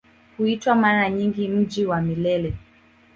Huitwa 0.37 0.75
mara 0.75 1.09
nyingi 1.09 1.47
"Mji 1.47 1.85
wa 1.85 2.01
Milele". 2.01 2.53